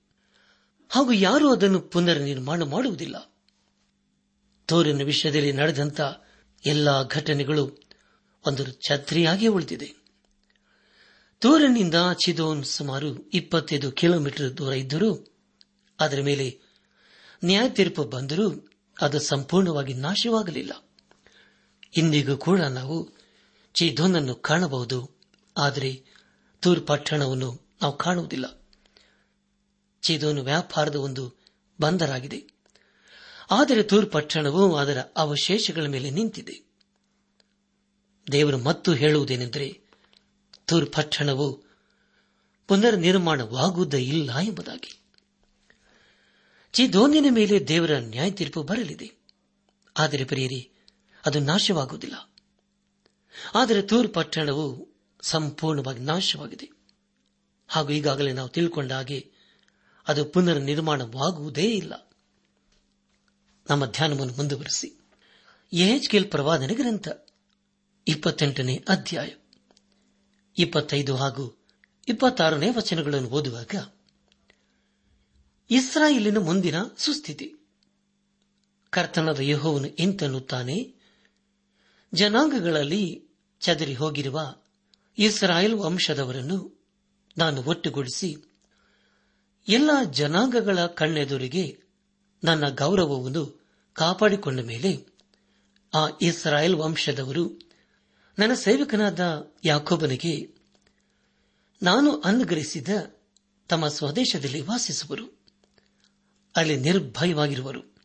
[0.90, 3.32] ಹಾಗೂ ಯಾರೂ ಅದನ್ನು ಪುನರ್ ನಿರ್ಮಾಣ ಮಾಡುವುದಿಲ್ಲ.
[4.66, 6.00] ತೋರಿನ ವಿಷಯದಲ್ಲಿ ನಡೆದಂತ
[6.66, 7.82] ಎಲ್ಲಾ ಘಟನೆಗಳು
[8.46, 9.94] ಒಂದು ಛತ್ರಿಯಾಗಿ ಉಳಿದಿದೆ.
[11.38, 11.94] ತೋರಿನಿಂದ
[12.24, 15.26] ಚಿದೋನ್ ಸುಮಾರು ಇಪ್ಪತ್ತೈದು ಕಿಲೋಮೀಟರ್ ದೂರ ಇದ್ದರೂ
[16.00, 16.60] ಅದರ ಮೇಲೆ
[17.44, 18.68] ನ್ಯಾಯ ತೀರ್ಪು ಬಂದರೂ
[19.00, 20.84] ಅದು ಸಂಪೂರ್ಣವಾಗಿ ನಾಶವಾಗಲಿಲ್ಲ.
[21.96, 23.10] ಇಂದಿಗೂ ಕೂಡ ನಾವು
[23.74, 25.18] ಚಿದೋನನ್ನು ಕಾಣಬಹುದು,
[25.58, 26.04] ಆದರೆ
[26.60, 28.59] ತೂರ್ ಪಟ್ಟಣವನ್ನು ನಾವು ಕಾಣುವುದಿಲ್ಲ.
[30.02, 31.34] ಚಿದೋನು ವ್ಯಾಪಾರದ ಒಂದು
[31.80, 32.44] ಬಂದರಾಗಿದೆ.
[33.50, 36.70] ಆದರೆ ತೂರ್ ಪಟ್ಟಣವು ಅದರ ಅವಶೇಷಗಳ ಮೇಲೆ ನಿಂತಿದೆ.
[38.32, 39.80] ದೇವರು ಮತ್ತು ಹೇಳುವುದೇನೆಂದರೆ
[40.66, 41.64] ತೂರ್ ಪಟ್ಟಣವು
[42.68, 45.00] ಪುನರ್ ನಿರ್ಮಾಣವಾಗುವುದೇ ಇಲ್ಲ ಎಂಬುದಾಗಿ.
[46.72, 49.12] ಚಿದೋನಿನ ಮೇಲೆ ದೇವರ ನ್ಯಾಯ ತೀರ್ಪು ಬರಲಿದೆ.
[49.98, 50.70] ಆದರೆ ಪ್ರಿಯರಿ,
[51.26, 52.30] ಅದು ನಾಶವಾಗುವುದಿಲ್ಲ.
[53.54, 54.88] ಆದರೆ ತೂರ್ ಪಟ್ಟಣವು
[55.20, 56.70] ಸಂಪೂರ್ಣವಾಗಿ ನಾಶವಾಗಿದೆ.
[57.68, 59.29] ಹಾಗೂ ಈಗಾಗಲೇ ನಾವು ತಿಳ್ಕೊಂಡ ಹಾಗೆ
[60.10, 62.10] ಅದು ಪುನರ್ ನಿರ್ಮಾಣವಾಗುವುದೇ ಇಲ್ಲ.
[63.70, 65.00] ನಮ್ಮ ಧ್ಯಾನವನ್ನು ಮುಂದುವರೆಸಿ.
[65.72, 67.08] ಎಹೆಚ್ಕೆಲ್ ಪ್ರವಾದನೆ ಗ್ರಂಥ,
[68.08, 69.28] ಇಪ್ಪತ್ತೆಂಟನೇ ಅಧ್ಯಾಯ.
[70.58, 71.58] ಇಪ್ಪತ್ತೈದು ಹಾಗೂ
[72.08, 73.74] ಇಪ್ಪತ್ತಾರನೇ ವಚನಗಳನ್ನು ಓದುವಾಗ,
[75.70, 77.54] ಇಸ್ರಾಯೇಲಿನ ಮುಂದಿನ ಸುಸ್ಥಿತಿ.
[78.90, 80.94] ಕರ್ತನದ ಯಹೋವನು ಇಂತನ್ನುತ್ತಾನೆ,
[82.14, 83.24] ಜನಾಂಗಗಳಲ್ಲಿ
[83.60, 84.54] ಚದರಿ ಹೋಗಿರುವ
[85.18, 86.88] ಇಸ್ರಾಯೇಲ್ ವಂಶದವರನ್ನು
[87.38, 88.49] ನಾನು ಒಟ್ಟುಗೂಡಿಸಿ
[89.70, 91.80] ಎಲ್ಲ ಜನಾಂಗಗಳ ಕಣ್ಣೆದುರಿಗೆ
[92.44, 95.06] ನನ್ನ ಗೌರವವನ್ನು ಕಾಪಾಡಿಕೊಂಡ ಮೇಲೆ
[95.94, 97.50] ಆ ಇಸ್ರಾಯೇಲ್ ವಂಶದವರು
[98.38, 100.54] ನನ್ನ ಸೇವಕನಾದ ಯಾಕೋಬನಿಗೆ
[101.82, 102.88] ನಾನು ಅನುಗ್ರಹಿಸಿದ
[103.68, 105.44] ತಮ್ಮ ಸ್ವದೇಶದಲ್ಲಿ ವಾಸಿಸುವರು.
[106.56, 107.96] ಅಲ್ಲಿ ನಿರ್ಭಯವಾಗಿರುವರು.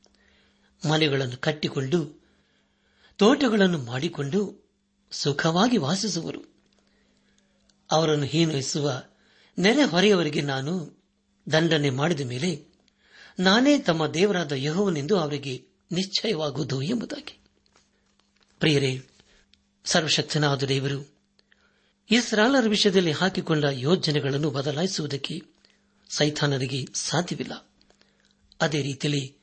[0.90, 2.26] ಮನೆಗಳನ್ನು ಕಟ್ಟಿಕೊಂಡು,
[3.18, 4.70] ತೋಟಗಳನ್ನು ಮಾಡಿಕೊಂಡು
[5.12, 6.42] ಸುಖವಾಗಿ ವಾಸಿಸುವರು.
[7.92, 9.04] ಅವರನ್ನು ಹೀನೈಸುವ
[9.58, 11.05] ನೆರೆಹೊರೆಯವರಿಗೆ ನಾನು
[11.52, 12.66] ದಂಡನೆ ಮಾಡಿದ ಮೇಲೆ
[13.40, 17.40] ನಾನೇ ತಮ್ಮ ದೇವರಾದ ಯಹೋವನೆಂದು ಅವರಿಗೆ ನಿಶ್ಚಯವಾಗುವುದು ಎಂಬುದಾಗಿ.
[18.60, 19.04] ಪ್ರಿಯರೇ,
[19.86, 21.16] ಸರ್ವಶಕ್ತನಾದ ದೇವರು
[22.12, 25.42] ಇಸ್ರಾಲರ ವಿಷಯದಲ್ಲಿ ಹಾಕಿಕೊಂಡ ಯೋಜನೆಗಳನ್ನು ಬದಲಾಯಿಸುವುದಕ್ಕೆ
[26.10, 27.70] ಸೈತಾನರಿಗೆ ಸಾಧ್ಯವಿಲ್ಲ.
[28.62, 29.36] ಅದೇ ರೀತಿಯಲ್ಲಿ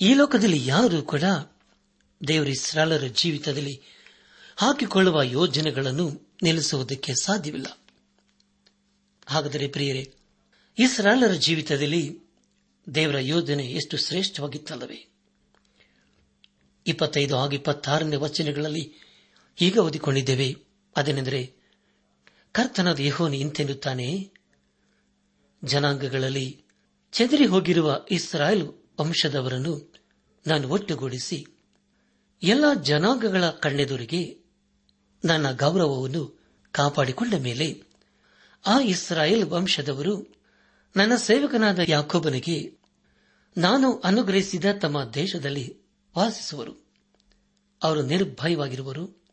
[0.00, 1.22] ಈ ಲೋಕದಲ್ಲಿ ಯಾರೂ ಕೂಡ
[2.28, 3.82] ದೇವರ ಇಸ್ರಾಲರ ಜೀವಿತದಲ್ಲಿ
[4.56, 7.78] ಹಾಕಿಕೊಳ್ಳುವ ಯೋಜನೆಗಳನ್ನು ನಿಲ್ಲಿಸುವುದಕ್ಕೆ ಸಾಧ್ಯವಿಲ್ಲ.
[9.26, 10.14] ಹಾಗಾದರೆ ಪ್ರಿಯರೇ
[10.78, 12.18] ಇಸ್ರಾಲರ ಜೀವಿತದಲ್ಲಿ
[12.94, 15.12] ದೇವರ ಯೋಜನೆ ಎಷ್ಟು ಶ್ರೇಷ್ಠವಾಗಿತ್ತಲ್ಲವೇ?
[16.86, 18.92] ಇಪ್ಪತ್ತೈದು ಹಾಗೂ ಇಪ್ಪತ್ತಾರನೇ ವಚನಗಳಲ್ಲಿ
[19.60, 20.56] ಈಗ ಓದಿಕೊಂಡಿದ್ದೇವೆ.
[20.96, 21.52] ಅದೇನೆಂದರೆ,
[22.52, 24.30] ಕರ್ತನಾದ ಯಹೋನಿ ಇಂತೆನ್ನುತ್ತಾನೆ,
[25.64, 26.64] ಜನಾಂಗಗಳಲ್ಲಿ
[27.12, 28.68] ಚದರಿ ಹೋಗಿರುವ ಇಸ್ರಾಯೇಲ್
[29.00, 29.94] ವಂಶದವರನ್ನು
[30.46, 31.46] ನಾನು ಒಟ್ಟುಗೂಡಿಸಿ,
[32.42, 34.38] ಎಲ್ಲ ಜನಾಂಗಗಳ ಕಣ್ಣೆದುರಿಗೆ
[35.24, 36.40] ನನ್ನ ಗೌರವವನ್ನು
[36.72, 37.82] ಕಾಪಾಡಿಕೊಂಡ ಮೇಲೆ
[38.66, 40.43] ಆ ಇಸ್ರಾಯೇಲ್ ವಂಶದವರು
[40.96, 42.78] ನನ್ನ ಸೇವಕನಾದ ಯಾಕೋಬನಿಗೆ
[43.56, 45.76] ನಾನು ಅನುಗ್ರಹಿಸಿದ ತಮ್ಮ ದೇಶದಲ್ಲಿ
[46.18, 46.86] ವಾಸಿಸುವರು.
[47.82, 49.24] ಅವರು ನಿರ್ಭಯವಾಗಿರುವರು.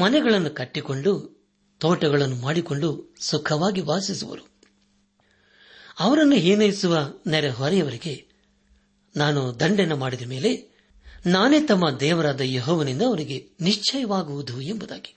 [0.00, 1.44] ಮನೆಗಳನ್ನು ಕಟ್ಟಿಕೊಂಡು,
[1.78, 4.48] ತೋಟಗಳನ್ನು ಮಾಡಿಕೊಂಡು ಸುಖವಾಗಿ ವಾಸಿಸುವರು.
[5.98, 8.26] ಅವರನ್ನು ಹೀನೈಸುವ ನೆರೆಹೊರೆಯವರಿಗೆ
[9.16, 10.70] ನಾನು ದಂಡನೆ ಮಾಡಿದ ಮೇಲೆ
[11.26, 15.16] ನಾನೇ ತಮ್ಮ ದೇವರಾದ ಯಹೋವನಿಂದ ಅವರಿಗೆ ನಿಶ್ಚಯವಾಗುವುದು ಎಂಬುದಾಗಿ.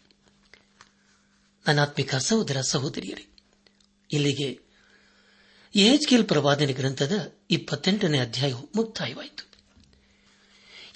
[1.67, 3.26] ನನ್ನಾತ್ಮಿಕ ಸಹೋದರ ಸಹೋದರಿಯರೇ,
[4.12, 4.66] ಇಲ್ಲಿಗೆ
[5.78, 9.48] ಏಜ್ಕೇಲ್ ಪ್ರವಾದನೆ ಗ್ರಂಥದ ಇಪ್ಪತ್ತೆಂಟನೇ ಅಧ್ಯಾಯವು ಮುಕ್ತಾಯವಾಯಿತು.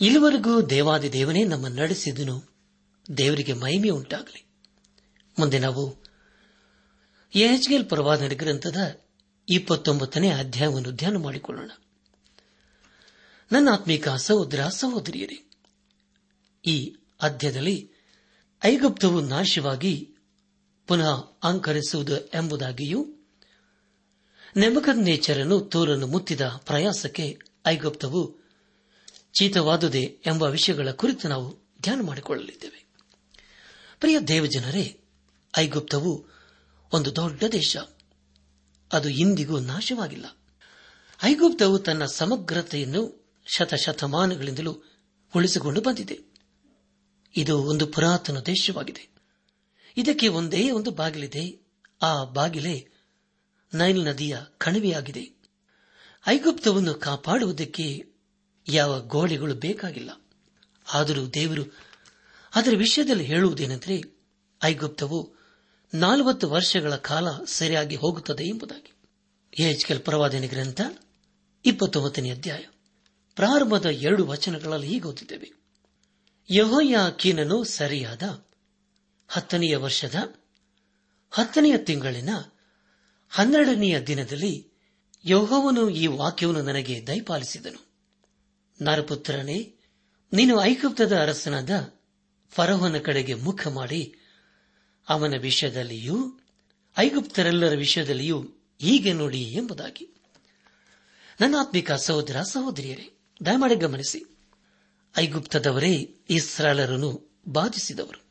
[0.01, 2.53] ಇಲ್ಲಿವರೆಗೂ ದೇವಾದಿ ದೇವನೇ ನಮ್ಮ ನಡೆಸಿದನು.
[3.17, 4.45] ದೇವರಿಗೆ ಮಹಿಮೆ ಉಂಟಾಗಲಿ.
[5.39, 6.03] ಮುಂದೆ ನಾವು
[7.35, 9.01] ಏಜ್ಗೇಲ್ ಪ್ರವಾದನೆ ಗ್ರಂಥದ
[9.49, 11.71] ಇಪ್ಪತ್ತೊಂಬತ್ತನೇ ಅಧ್ಯಾಯವನ್ನು ಧ್ಯಾನ ಮಾಡಿಕೊಳ್ಳೋಣ.
[13.51, 15.51] ನನ್ನ ಆತ್ಮೀಕ ಸಹೋದರ, ಸಹೋದರಿಯರೇ,
[16.65, 17.91] ಈ ಅಧ್ಯಾಯದಲ್ಲಿ
[18.65, 20.15] ಐಗುಪ್ತವು ನಾಶವಾಗಿ
[20.87, 23.20] ಪುನಃ ಅಂಕರಿಸುವುದು ಎಂಬುದಾಗಿಯೂ
[24.57, 28.41] ನೆಮಕದ್ನೇಚರನ್ನು ತೋರನ್ನು ಮುತ್ತಿದ ಪ್ರಯಾಸಕ್ಕೆ ಐಗುಪ್ತವು
[29.33, 32.85] ಚೀತವಾದುದೇ ಎಂಬ ವಿಷಯಗಳ ಕುರಿತು ನಾವು ಧ್ಯಾನ ಮಾಡಿಕೊಳ್ಳಲಿದ್ದೇವೆ.
[33.99, 34.99] ಪ್ರಿಯ ದೇವಜನರೇ,
[35.57, 36.25] ಐಗುಪ್ತವು
[36.93, 37.77] ಒಂದು ದೊಡ್ಡ ದೇಶ.
[38.93, 40.37] ಅದು ಇಂದಿಗೂ ನಾಶವಾಗಿಲ್ಲ.
[41.23, 44.83] ಐಗುಪ್ತವು ತನ್ನ ಸಮಗ್ರತೆಯನ್ನು ಶತಶತಮಾನಗಳಿಂದಲೂ
[45.35, 46.19] ಉಳಿಸಿಕೊಂಡು ಬಂದಿದೆ.
[47.37, 49.09] ಇದು ಒಂದು ಪುರಾತನ ದೇಶವಾಗಿದೆ.
[49.97, 51.69] ಇದಕ್ಕೆ ಒಂದೇ ಒಂದು ಬಾಗಿಲಿದೆ.
[52.01, 52.87] ಆ ಬಾಗಿಲೇ
[53.73, 55.31] ನೈಲ್ ನದಿಯ ಕಣಿವೆಯಾಗಿದೆ.
[56.27, 58.05] ಐಗುಪ್ತವನ್ನು ಕಾಪಾಡುವುದಕ್ಕೆ
[58.67, 60.09] ಯಾವ ಗೋಡೆಗಳು ಬೇಕಾಗಿಲ್ಲ.
[60.93, 61.63] ಆದರೂ ದೇವರು
[62.55, 64.01] ಅದರ ವಿಷಯದಲ್ಲಿ ಹೇಳುವುದೇನೆಂದರೆ,
[64.63, 65.33] ಐಗುಪ್ತವು
[65.93, 68.93] ನಾಲ್ವತ್ತು ವರ್ಷಗಳ ಕಾಲ ಸರಿಯಾಗಿ ಹೋಗುತ್ತದೆ ಎಂಬುದಾಗಿ.
[69.63, 70.81] ಎಚ್ಕೆಲ್ ಪ್ರವಾದನೆ ಗ್ರಂಥ
[71.65, 72.63] ಇಪ್ಪತ್ತೊಂಬತ್ತನೇ ಅಧ್ಯಾಯ.
[73.35, 75.51] ಪ್ರಾರಂಭದ ಎರಡು ವಚನಗಳಲ್ಲಿ ಹೀಗೆ ಓದಿದ್ದೇವೆ
[76.49, 78.45] ಯಹೋಯ ಕೀನನು ಸರಿಯಾದ
[79.27, 80.35] ಹತ್ತನೆಯ ವರ್ಷದ
[81.31, 82.29] ಹತ್ತನೆಯ ತಿಂಗಳಿನ
[83.33, 84.67] ಹನ್ನೆರಡನೆಯ ದಿನದಲ್ಲಿ
[85.25, 87.91] ಯಹೋವನು ಈ ವಾಕ್ಯವನ್ನು ನನಗೆ ದಯಪಾಲಿಸಿದನು.
[88.81, 89.73] ನರಪುತ್ರನೇ,
[90.33, 91.93] ನೀನು ಐಗುಪ್ತದ ಅರಸನಾದ
[92.51, 94.15] ಫರೋಹನ ಕಡೆಗೆ ಮುಖ ಮಾಡಿ,
[95.09, 96.39] ಅವನ ವಿಷಯದಲ್ಲಿಯೂ
[96.97, 98.41] ಐಗುಪ್ತರೆಲ್ಲರ ವಿಷಯದಲ್ಲಿಯೂ
[98.79, 100.09] ಹೀಗೆ ನೋಡಿ ಎಂಬುದಾಗಿ.
[101.41, 104.37] ನನ್ನ ಆತ್ಮಿಕ ಸಹೋದರ, ಸಹೋದರಿಯರೇ, ದಯಮಾಡಿ ಗಮನಿಸಿ.
[105.17, 108.21] ಐಗುಪ್ತದವರೇ ಇಸ್ರಾಲರನ್ನು ಬಾಧಿಸಿದವರು.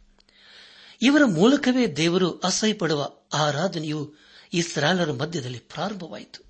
[1.03, 6.45] ಇವರ ಮೂಲಕವೇ ದೇವರು ಅಸಹ್ಯಪಡುವ ಆರಾಧನೆಯು ಇಸ್ರಾಲರ ಮಧ್ಯದಲ್ಲಿ ಪ್ರಾರಂಭವಾಯಿತು.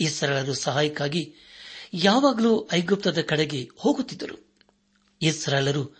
[0.00, 1.34] ಇಸ್ರಾಲರು ಸಹಾಯಕ್ಕಾಗಿ
[1.94, 4.56] ಯಾವಾಗಲೂ ಐಗುಪ್ತದ ಕಡೆಗೆ ಹೋಗುತ್ತಿದ್ದರು.
[5.22, 5.96] ಇಸ್ರಾಲರು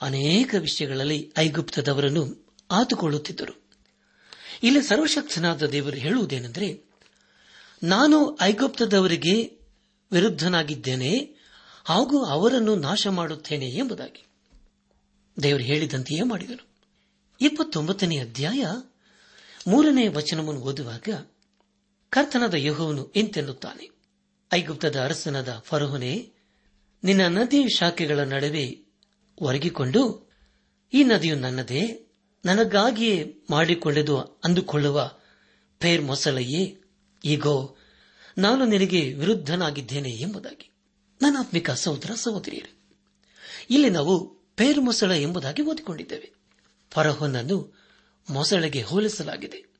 [0.00, 3.70] ಅನೇಕ ವಿಷಯಗಳಲ್ಲಿ ಐಗುಪ್ತದವರನ್ನು ಆತುಕೊಳ್ಳುತ್ತಿದ್ದರು.
[4.62, 6.84] ಇಲ್ಲಿ ಸರ್ವಶಕ್ತನಾದ ದೇವರು ಹೇಳುವುದೇನೆಂದರೆ,
[7.82, 9.60] ನಾನು ಐಗುಪ್ತದವರಿಗೆ
[10.12, 11.40] ವಿರುದ್ಧನಾಗಿದ್ದೇನೆ,
[11.84, 14.26] ಹಾಗೂ ಅವರನ್ನು ನಾಶ ಮಾಡುತ್ತೇನೆ ಎಂಬುದಾಗಿ.
[15.42, 16.68] ದೇವರು ಹೇಳಿದಂತೆಯೇ ಮಾಡಿದರು
[17.40, 18.66] ಇಪ್ಪತ್ತೊಂಬತ್ತನೇ ಅಧ್ಯಾಯ
[19.66, 21.08] ಮೂರನೇ ವಚನವನ್ನು ಓದುವಾಗ
[22.10, 23.90] ಕರ್ತನದ ಯಹೋವನು ಎಂತೆನ್ನುತ್ತಾನೆ
[24.52, 26.32] ಐಗುಪ್ತದ ಅರಸನಾದ ಫರೋಹನೆ,
[27.04, 28.84] ನಿನ್ನ ನದಿ ಶಾಖೆಗಳ ನಡುವೆ
[29.40, 30.32] ಒರಗಿಕೊಂಡು
[30.94, 32.06] ಈ ನದಿಯು ನನ್ನದೇ,
[32.44, 35.10] ನನಗಾಗಿಯೇ ಮಾಡಿಕೊಳ್ಳೆದು ಅಂದುಕೊಳ್ಳುವ
[35.80, 36.80] ಫೇರ್ ಮೊಸಲಯ್ಯೇ
[37.24, 37.76] ಈಗೋ
[38.38, 40.70] ನಾನು ನಿನಗೆ ವಿರುದ್ಧನಾಗಿದ್ದೇನೆ ಎಂಬುದಾಗಿ.
[41.22, 42.96] ನನ್ನ ಆತ್ಮಿಕ ಸಹೋದರ, ಸಹೋದರಿಯರು,
[43.70, 46.32] ಇಲ್ಲಿ ನಾವು ಪೇರ್ ಮೊಸಳ ಎಂಬುದಾಗಿ ಓದಿಕೊಂಡಿದ್ದೇವೆ.
[46.90, 47.79] ಫರಹೋನನ್ನು
[48.30, 49.70] ಮೊಸಳೆಗೆ ಹೋಲಿಸಲಾಗಿದೆ.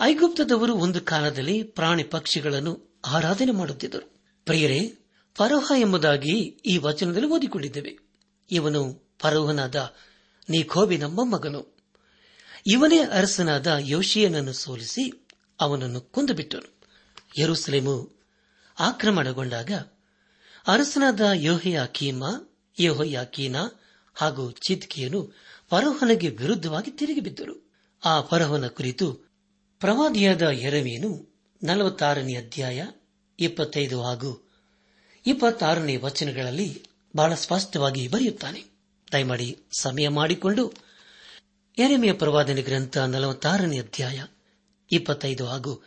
[0.00, 4.14] ಐಗುಪ್ತದವರು ಒಂದು ಕಾಲದಲ್ಲಿ ಪ್ರಾಣಿ ಪಕ್ಷಿಗಳನ್ನು ಆರಾಧನೆ ಮಾಡುತ್ತಿದ್ದರು.
[4.44, 4.94] ಪ್ರಿಯರೇ,
[5.34, 7.98] ಫರೋಹ ಎಂಬುದಾಗಿ ಈ ವಚನದಲ್ಲಿ ಓದಿಕೊಂಡಿದ್ದೇವೆ.
[8.50, 9.94] ಇವನು ಫರೋಹನಾದ
[10.50, 11.76] ನಿಖೋಬಿನಮ್ಮ ಮಗನು
[12.66, 15.28] ಇವನೇ ಅರಸನಾದ ಯೋಶಿಯನನ್ನು ಸೋಲಿಸಿ
[15.60, 16.74] ಅವನನ್ನು ಕೊಂದುಬಿಟ್ಟನು.
[17.38, 18.22] ಯರುಸಲೇಮು
[18.78, 19.72] ಆಕ್ರಮಣಗೊಂಡಾಗ
[20.66, 22.24] ಅರಸನಾದ ಯೋಹಯಾಕೀಮ,
[22.80, 23.56] ಯೋಹಯಾಕೀನ
[24.14, 25.36] ಹಾಗೂ ಚಿತ್ಕಿಯನು
[25.70, 27.63] ಫರೋಹನಿಗೆ ವಿರುದ್ಧವಾಗಿ ತಿರುಗಿ ಬಿದ್ದರು
[28.04, 29.12] ಆ ಫರಹನ ಕುರಿತು
[29.80, 32.86] ಪ್ರವಾದಿಯಾದ ಎರವೇನು ನಲವತ್ತಾರನೇ ಅಧ್ಯಾಯ
[33.40, 34.50] ಇಪ್ಪತ್ತೈದು ಹಾಗೂ
[35.26, 36.82] ಇಪ್ಪತ್ತಾರನೇ ವಚನಗಳಲ್ಲಿ
[37.16, 38.64] ಬಹಳ ಸ್ಪಷ್ಟವಾಗಿ ಬರೆಯುತ್ತಾನೆ.
[39.12, 40.72] ದಯಮಾಡಿ ಸಮಯ ಮಾಡಿಕೊಂಡು
[41.78, 44.24] ಎರೆಮೆಯ ಪ್ರವಾದನೆ ಗ್ರಂಥ ನಲವತ್ತಾರನೇ ಅಧ್ಯಾಯ
[44.92, 45.84] ಇಪ್ಪತ್ತೈದು ಹಾಗೂ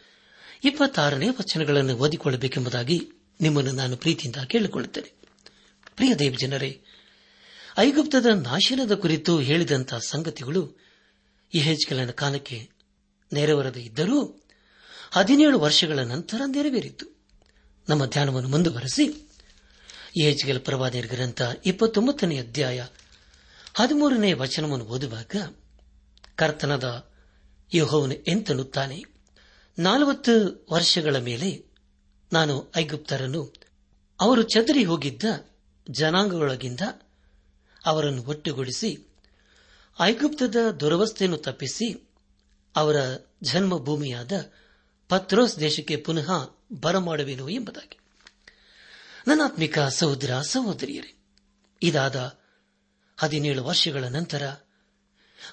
[0.63, 5.13] ಇಪ್ಪತ್ತಾರನೇ ವಚನಗಳನ್ನು ಓದಿಕೊಳ್ಳಬೇಕೆಂಬುದಾಗಿ ನಿಮ್ಮನ್ನು ನಾನು ಪ್ರೀತಿಯಿಂದ ಕೇಳಿಕೊಳ್ಳುತ್ತೇನೆ.
[5.95, 6.81] ಪ್ರಿಯ ದೇವ್ ಜನರೇ
[7.77, 10.86] ಐಗುಪ್ತದ ನಾಶನದ ಕುರಿತು ಹೇಳಿದಂತಹ ಸಂಗತಿಗಳು
[11.53, 12.69] ಈ ಹೆಜ್ಗೆಲನ ಕಾಲಕ್ಕೆ
[13.33, 14.43] ನೆರವೇರದೇ ಇದ್ದರೂ
[15.11, 17.17] ಹದಿನೇಳು ವರ್ಷಗಳ ನಂತರ ನೆರವೇರಿತು.
[17.89, 19.29] ನಮ್ಮ ಧ್ಯಾನವನ್ನು ಮುಂದುವರೆಸಿ.
[20.17, 22.85] ಈ ಹೆಜ್ಗೆಲ್ ಪ್ರವಾದಿಯರ ಗ್ರಂಥ ಇಪ್ಪತ್ತೊಂಬತ್ತನೇ ಅಧ್ಯಾಯ
[23.73, 25.35] ಹದಿಮೂರನೇ ವಚನವನ್ನು ಓದುವಾಗ
[26.35, 27.11] ಕರ್ತನದ
[27.75, 29.03] ಯಹೋವನು ಎಂತನ್ನುತ್ತಾನೆ?
[29.79, 31.65] ನಾಲ್ವತ್ತು ವರ್ಷಗಳ ಮೇಲೆ
[32.33, 33.53] ನಾನು ಐಗುಪ್ತರನ್ನು,
[34.19, 35.23] ಅವರು ಚದರಿ ಹೋಗಿದ್ದ
[35.89, 36.79] ಜನಾಂಗಗಳೊಳಗಿಂದ
[37.85, 39.06] ಅವರನ್ನು ಒಟ್ಟುಗೂಡಿಸಿ
[39.99, 42.09] ಐಗುಪ್ತದ ದುರವಸ್ಥೆಯನ್ನು ತಪ್ಪಿಸಿ
[42.75, 42.95] ಅವರ
[43.43, 44.31] ಜನ್ಮಭೂಮಿಯಾದ
[45.09, 47.99] ಪತ್ರೋಸ್ ದೇಶಕ್ಕೆ ಪುನಃ ಬರಮಾಡುವೆನು ಎಂಬುದಾಗಿ.
[49.27, 51.17] ನನಾತ್ಮಿಕ ಸಹೋದರ, ಸಹೋದರಿಯರೇ,
[51.83, 52.39] ಇದಾದ
[53.17, 54.47] ಹದಿನೇಳು ವರ್ಷಗಳ ನಂತರ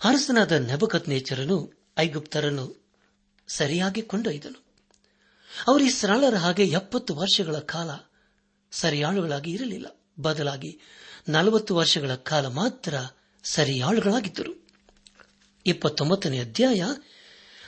[0.05, 2.85] ಅರಸನಾದ ನಬಕತ್ನೇಚರನು ಐಗುಪ್ತರನ್ನು
[3.49, 4.65] ಸರಿಯಾಗಿ ಕೊಂಡೊಯ್ದನು.
[5.69, 7.91] ಅವರು ಸರಳರ ಹಾಗೆ ಎಪ್ಪತ್ತು ವರ್ಷಗಳ ಕಾಲ
[8.71, 9.87] ಸರಿಯಾಳುಗಳಾಗಿ ಇರಲಿಲ್ಲ.
[10.21, 10.81] ಬದಲಾಗಿ
[11.29, 12.95] ನಲವತ್ತು ವರ್ಷಗಳ ಕಾಲ ಮಾತ್ರ
[13.45, 14.69] ಸರಿಯಾಳುಗಳಾಗಿದ್ದರು.
[15.67, 16.83] ಇಪ್ಪತ್ತೊಂಬತ್ತನೇ ಅಧ್ಯಾಯ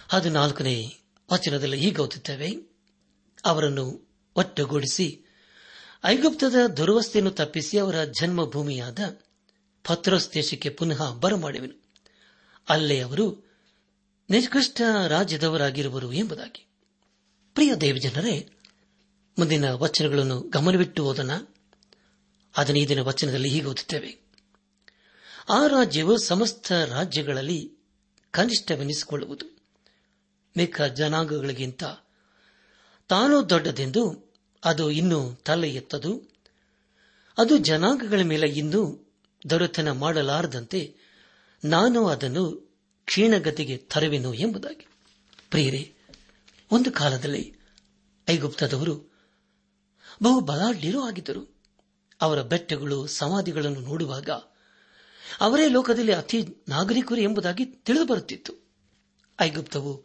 [0.08, 0.98] ಹದಿನಾಲ್ಕನೇ
[1.32, 2.56] ವಚನದಲ್ಲಿ ಹೀಗೆ ಓದುತ್ತೇವೆ.
[3.44, 5.22] ಅವರನ್ನು ಒಟ್ಟುಗೂಡಿಸಿ,
[6.04, 8.98] ಐಗುಪ್ತದ ದುರವಸ್ಥೆಯನ್ನು ತಪ್ಪಿಸಿ ಅವರ ಜನ್ಮಭೂಮಿಯಾದ
[9.84, 11.82] ಪತ್ರೋಸ್ ದೇಶಕ್ಕೆ ಪುನಃ ಬರಮಾಡುವೆನು.
[12.68, 13.50] ಅಲ್ಲೇ ಅವರು
[14.30, 16.66] ನಿಷ್ಕೃಷ್ಟ ರಾಜ್ಯದವರಾಗಿರುವರು ಎಂಬುದಾಗಿ.
[17.54, 18.48] ಪ್ರಿಯ ದೇವಜನರೇ,
[19.38, 21.46] ಮುಂದಿನ ವಚನಗಳನ್ನು ಗಮನವಿಟ್ಟು ಓದನ
[22.56, 24.25] ಅದನ್ನು ಈ ದಿನ ವಚನದಲ್ಲಿ ಹೀಗೆ ಓದುತ್ತೇವೆ.
[25.48, 27.72] ಆ ರಾಜ್ಯವು ಸಮಸ್ತ ರಾಜ್ಯಗಳಲ್ಲಿ
[28.30, 29.58] ಕನಿಷ್ಠವೆನಿಸಿಕೊಳ್ಳುವುದು.
[30.56, 31.84] ಮಿಕ್ಕ ಜನಾಂಗಗಳಿಗಿಂತ
[33.08, 36.22] ತಾನು ದೊಡ್ಡದೆಂದು ಅದು ಇನ್ನೂ ತಲೆ ಎತ್ತದು
[37.38, 39.10] ಅದು ಜನಾಂಗಗಳ ಮೇಲೆ ಇನ್ನೂ
[39.50, 40.94] ದೊರೆತನ ಮಾಡಲಾರದಂತೆ
[41.64, 44.86] ನಾನು ಅದನ್ನು ಕ್ಷೀಣಗತಿಗೆ ತರುವೆನು ಎಂಬುದಾಗಿ.
[45.50, 45.94] ಪ್ರಿಯರೇ,
[46.70, 47.56] ಒಂದು ಕಾಲದಲ್ಲಿ
[48.30, 48.96] ಐಗುಪ್ತದವರು
[50.22, 51.56] ಬಹು ಬಲಾಢ್ಯರೂ ಆಗಿದ್ದರು.
[52.20, 54.30] ಅವರ ಬೆಟ್ಟಗಳು ಸಮಾಧಿಗಳನ್ನು ನೋಡುವಾಗ
[55.40, 58.52] ಅವರೇ ಲೋಕದಲ್ಲಿ ಅತಿ ನಾಗರಿಕರು ಎಂಬುದಾಗಿ ತಿಳಿದು ಬರುತ್ತಿತ್ತು.
[59.40, 60.04] ಐಗುಪ್ತವು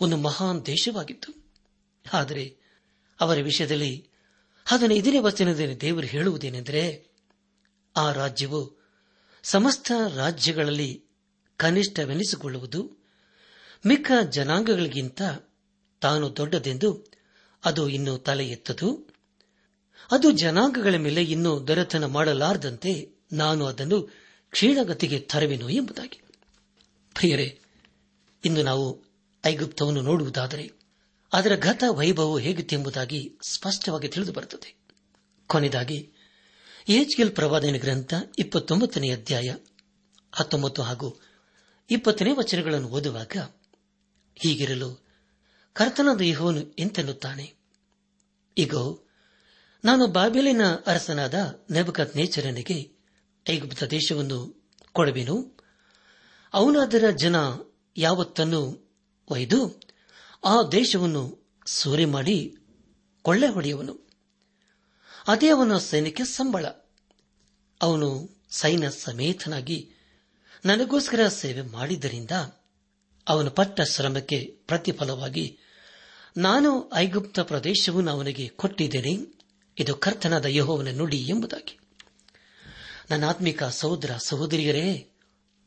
[0.00, 1.52] ಒಂದು ಮಹಾನ್ ದೇಶವಾಗಿತ್ತು.
[2.12, 2.56] ಆದರೆ
[3.20, 4.08] ಅವರ ವಿಷಯದಲ್ಲಿ
[4.64, 7.08] ಹದಿನೈದನೇ ವಚನದಲ್ಲಿ ದೇವರು ಹೇಳುವುದೇನೆಂದರೆ,
[7.96, 8.78] ಆ ರಾಜ್ಯವು
[9.42, 11.04] ಸಮಸ್ತ ರಾಜ್ಯಗಳಲ್ಲಿ
[11.56, 12.90] ಕನಿಷ್ಠವೆನಿಸಿಕೊಳ್ಳುವುದು,
[13.86, 15.22] ಮಿಕ್ಕ ಜನಾಂಗಗಳಿಗಿಂತ
[16.00, 17.04] ತಾನು ದೊಡ್ಡದೆಂದು
[17.64, 19.14] ಅದು ಇನ್ನೂ ತಲೆ ಎತ್ತದು,
[20.10, 26.20] ಅದು ಜನಾಂಗಗಳ ಮೇಲೆ ಇನ್ನೂ ದೊರೆತನ ಮಾಡಲಾರದಂತೆ ನಾನು ಅದನ್ನು ಕ್ಷೀಣಗತಿಗೆ ತರುವೆನು ಎಂಬುದಾಗಿ.
[27.14, 27.60] ಪ್ರಿಯರೇ,
[28.44, 29.04] ಇಂದು ನಾವು
[29.46, 30.72] ಐಗುಪ್ತವನ್ನು ನೋಡುವುದಾದರೆ,
[31.32, 34.76] ಅದರ ಗತ ವೈಭವ ಹೇಗಿತ್ತು ಎಂಬುದಾಗಿ ಸ್ಪಷ್ಟವಾಗಿ ತಿಳಿದು ಬರುತ್ತದೆ.
[35.46, 36.12] ಕೊನೆಯದಾಗಿ
[36.88, 39.54] ಏಜ್ಗೆಲ್ ಪ್ರವಾದನ ಗ್ರಂಥ ಇಪ್ಪತ್ತೊಂಬತ್ತನೇ ಅಧ್ಯಾಯ
[40.32, 41.20] ಹತ್ತೊಂಬತ್ತು ಹಾಗೂ
[41.90, 43.36] ಇಪ್ಪತ್ತನೇ ವಚನಗಳನ್ನು ಓದುವಾಗ,
[44.36, 45.06] ಹೀಗಿರಲು
[45.72, 47.54] ಕರ್ತನಾದ ಯಹೋನು ಎಂತೆನ್ನುತ್ತಾನೆ?
[48.58, 48.74] ಈಗ
[49.84, 52.97] ನಾನು ಬಾಬೆಲಿನ ಅರಸನಾದ ನೆಬಕತ್ ನೇಚರನಿಗೆ
[53.50, 55.58] ಐಗುಪ್ತ ದೇಶವನ್ನು ಕೊಡಬೇನು?
[56.52, 57.36] ಅವನಾದರ ಜನ
[57.96, 58.90] ಯಾವತ್ತನ್ನು
[59.28, 59.80] ಒಯ್ದು
[60.44, 62.56] ಆ ದೇಶವನ್ನು ಸೂರೆ ಮಾಡಿ
[63.22, 64.08] ಕೊಳ್ಳೆ ಹೊಡೆಯುವನು.
[65.26, 66.66] ಅದೇ ಅವನ ಸೈನ್ಯಕ್ಕೆ ಸಂಬಳ.
[67.82, 69.90] ಅವನು ಸೈನ್ಯ ಸಮೇತನಾಗಿ
[70.64, 72.30] ನನಗೋಸ್ಕರ ಸೇವೆ ಮಾಡಿದ್ದರಿಂದ
[73.28, 75.58] ಅವನು ಪಟ್ಟ ಶ್ರಮಕ್ಕೆ ಪ್ರತಿಫಲವಾಗಿ,
[76.36, 79.16] ನಾನು ಐಗುಪ್ತ ಪ್ರದೇಶವನ್ನು ಅವನಿಗೆ ಕೊಟ್ಟಿದ್ದೇನೆ,
[79.78, 81.77] ಇದು ಕರ್ತನಾದ ಯಹೋವನ ನುಡಿ ಎಂಬುದಾಗಿ.
[83.10, 85.10] ನನ್ನ ಆತ್ಮಿಕ ಸಹೋದರ ಸಹೋದರಿಯರೇ,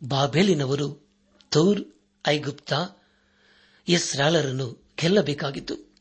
[0.07, 1.09] ಬಾಬೇಲಿನವರು
[1.49, 1.81] ತೌರ್,
[2.27, 2.73] ಐಗುಪ್ತ
[3.87, 5.93] ಇಸ್ರಾಳರನ್ನು ಗೆಲ್ಲಬೇಕಾಗಿತ್ತು.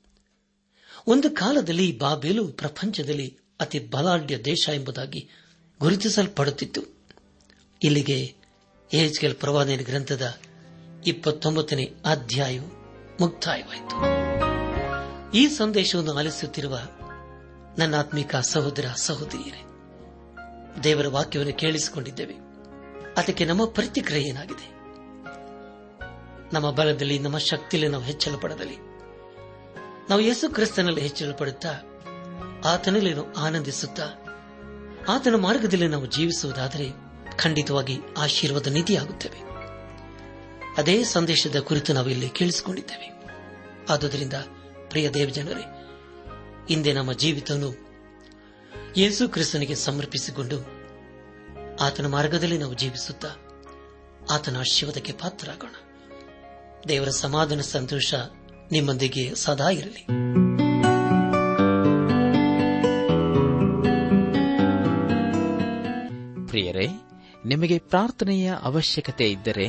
[1.07, 5.29] ಒಂದು ಕಾಲದಲ್ಲಿ ಬಾಬೇಲು ಪ್ರಪಂಚದಲ್ಲಿ ಅತಿ ಬಲಾಢ್ಯ ದೇಶ ಎಂಬುದಾಗಿ
[5.81, 6.83] ಗುರುತಿಸಲ್ಪಡುತ್ತಿತ್ತು.
[7.83, 8.35] ಇಲ್ಲಿಗೆ
[8.93, 10.41] ಎಚ್ಕೆಲ್ ಪ್ರವಾದನ ಗ್ರಂಥದ
[11.07, 12.69] ಇಪ್ಪತ್ತೊಂಬತ್ತನೇ ಅಧ್ಯಾಯವು
[13.21, 13.97] ಮುಕ್ತಾಯವಾಯಿತು.
[15.37, 16.79] ಈ ಸಂದೇಶವನ್ನು ಆಲಿಸುತ್ತಿರುವ
[17.79, 19.70] ನನ್ನಾತ್ಮಿಕ ಸಹೋದರ ಸಹೋದರಿಯರೇ
[20.85, 22.35] ದೇವರ ವಾಕ್ಯವನ್ನು ಕೇಳಿಸಿಕೊಂಡಿದ್ದೇವೆ.
[23.17, 24.81] ಅದಕ್ಕೆ ನಮ್ಮ ಪ್ರತಿಕ್ರಿಯೆ ಏನಾಗಿದೆ?
[26.53, 28.77] ನಮ್ಮ ಬಲದಲ್ಲಿ, ನಮ್ಮ ಶಕ್ತಿಯಲ್ಲಿ ನಾವು ಹೆಚ್ಚಳ ಪಡದಲ್ಲಿ
[30.11, 31.75] ನಾವು ಯೇಸು ಕ್ರಿಸ್ತನಲ್ಲಿ ಹೆಚ್ಚಳ ಪಡುತ್ತಾ
[32.65, 34.03] ಆತನಲ್ಲಿ ನಾವು ಆನಂದಿಸುತ್ತಾ,
[35.09, 36.91] ಆತನ ಮಾರ್ಗದಲ್ಲಿ ನಾವು ಜೀವಿಸುವುದಾದರೆ
[37.37, 39.51] ಖಂಡಿತವಾಗಿ ಆಶೀರ್ವಾದ ನಿಧಿಯಾಗುತ್ತೇವೆ.
[40.77, 43.21] ಅದೇ ಸಂದೇಶದ ಕುರಿತು ನಾವು ಇಲ್ಲಿ ಕೇಳಿಸಿಕೊಂಡಿದ್ದೇವೆ.
[43.93, 44.33] ಆದುದರಿಂದ,
[44.89, 45.89] ಪ್ರಿಯ ದೇವಜನರೇ,
[46.69, 47.90] ಹಿಂದೆ ನಮ್ಮ ಜೀವಿತವನ್ನು
[48.97, 50.81] ಯೇಸು ಕ್ರಿಸ್ತನಿಗೆ ಸಮರ್ಪಿಸಿಕೊಂಡು
[51.81, 53.29] ಆತನ ಮಾರ್ಗದಲ್ಲಿ ನಾವು ಜೀವಿಸುತ್ತಾ
[54.31, 55.75] ಆತನ ಆಶೀರ್ವಾದಕ್ಕೆ ಪಾತ್ರರಾಗೋಣ.
[56.89, 58.15] ದೇವರ ಸಮಾಧಾನ ಸಂತೋಷ
[58.73, 60.07] ನಿಮ್ಮೊಂದಿಗೆ ಸದಾ ಇರಲಿ.
[66.49, 66.89] ಪ್ರಿಯರೇ,
[67.47, 69.69] ನಿಮಗೆ ಪ್ರಾರ್ಥನೆಯ ಅವಶ್ಯಕತೆ ಇದ್ದರೆ,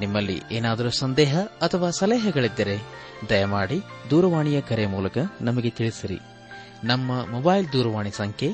[0.00, 2.78] ನಿಮ್ಮಲ್ಲಿ ಏನಾದರೂ ಸಂದೇಹ ಅಥವಾ ಸಲಹೆಗಳಿದ್ದರೆ,
[3.28, 6.18] ದಯಮಾಡಿ ದೂರವಾಣಿಯ ಕರೆ ಮೂಲಕ ನಮಗೆ ತಿಳಿಸಿರಿ.
[6.84, 8.50] ನಮ್ಮ ಮೊಬೈಲ್ ದೂರವಾಣಿ ಸಂಖ್ಯೆ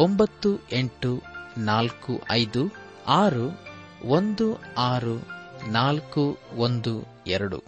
[0.00, 1.22] ಒಂಬತ್ತು ಎಂಟು
[1.58, 2.72] ನಾಲ್ಕು ಐದು
[3.08, 3.60] ಆರು
[4.04, 5.28] ಒಂದು ಆರು
[5.68, 7.58] ನಾಲ್ಕು ಒಂದು ಎರಡು.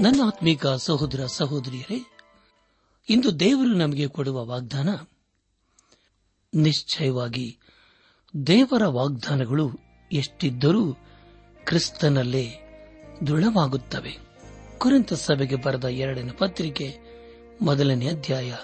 [0.00, 2.12] ನನ್ನ ಆತ್ಮೀಕ ಸಹೋದರ ಸಹೋದರಿಯರೇ,
[3.08, 4.88] ಇಂದು ದೇವರು ನಮಗೆ ಕೊಡುವ ವಾಗ್ದಾನ,
[6.54, 7.58] ನಿಶ್ಚಯವಾಗಿ
[8.46, 9.70] ದೇವರ ವಾಗ್ದಾನಗಳು
[10.12, 10.96] ಎಷ್ಟಿದ್ದರೂ
[11.64, 12.63] ಕ್ರಿಸ್ತನಲ್ಲೇ
[13.26, 14.18] ದೃಢವಾಗುತ್ತವೆ
[14.78, 16.94] ಕುರಿತ ಸಭೆಗೆ ಬರೆದ ಎರಡನೇ ಪತ್ರಿಕೆ,
[17.62, 18.54] ಮೊದಲನೇ ಅಧ್ಯಾಯ,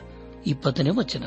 [0.47, 1.25] ಇಪ್ಪತ್ತನೇ ವಚನ.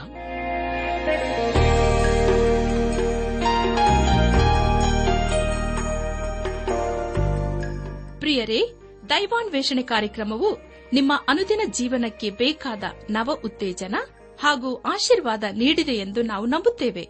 [8.20, 8.74] ಪ್ರಿಯರೇ
[9.10, 10.58] ದೈವಾನ್ ವೇಷಣೆ ಕಾರ್ಯಕ್ರಮವು
[10.94, 13.96] ನಿಮ್ಮ ಅನುದಿನ ಜೀವನಕ್ಕೆ ಬೇಕಾದ ನವ ಉತ್ತೇಜನ
[14.42, 17.10] ಹಾಗೂ ಆಶೀರ್ವಾದ ನೀಡಿದೆ ಎಂದು ನಾವು ನಂಬುತ್ತೇವೆ.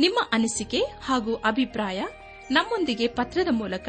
[0.00, 2.02] ನಿಮ್ಮ ಅನಿಸಿಕೆ ಹಾಗೂ ಅಭಿಪ್ರಾಯ
[2.50, 3.88] ನಮ್ಮೊಂದಿಗೆ ಪತ್ರದ ಮೂಲಕ